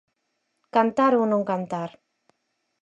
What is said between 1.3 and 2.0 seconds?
non cantar?